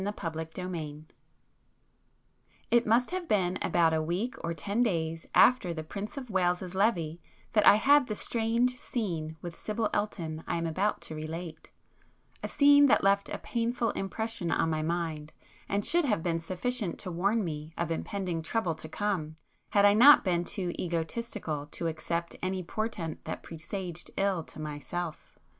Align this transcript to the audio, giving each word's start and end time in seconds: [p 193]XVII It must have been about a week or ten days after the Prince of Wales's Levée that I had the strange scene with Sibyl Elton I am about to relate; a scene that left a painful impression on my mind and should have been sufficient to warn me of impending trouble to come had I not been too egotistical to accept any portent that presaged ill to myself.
[p 0.01 0.07
193]XVII 0.07 1.03
It 2.71 2.87
must 2.87 3.11
have 3.11 3.27
been 3.27 3.59
about 3.61 3.93
a 3.93 4.01
week 4.01 4.33
or 4.43 4.51
ten 4.51 4.81
days 4.81 5.27
after 5.35 5.75
the 5.75 5.83
Prince 5.83 6.17
of 6.17 6.31
Wales's 6.31 6.73
Levée 6.73 7.19
that 7.51 7.67
I 7.67 7.75
had 7.75 8.07
the 8.07 8.15
strange 8.15 8.79
scene 8.79 9.37
with 9.43 9.55
Sibyl 9.55 9.91
Elton 9.93 10.43
I 10.47 10.55
am 10.57 10.65
about 10.65 11.01
to 11.01 11.13
relate; 11.13 11.69
a 12.41 12.47
scene 12.47 12.87
that 12.87 13.03
left 13.03 13.29
a 13.29 13.37
painful 13.37 13.91
impression 13.91 14.49
on 14.49 14.71
my 14.71 14.81
mind 14.81 15.33
and 15.69 15.85
should 15.85 16.05
have 16.05 16.23
been 16.23 16.39
sufficient 16.39 16.97
to 17.01 17.11
warn 17.11 17.43
me 17.45 17.71
of 17.77 17.91
impending 17.91 18.41
trouble 18.41 18.73
to 18.73 18.89
come 18.89 19.35
had 19.69 19.85
I 19.85 19.93
not 19.93 20.23
been 20.23 20.43
too 20.43 20.73
egotistical 20.79 21.67
to 21.73 21.85
accept 21.85 22.35
any 22.41 22.63
portent 22.63 23.23
that 23.25 23.43
presaged 23.43 24.09
ill 24.17 24.41
to 24.45 24.59
myself. 24.59 25.37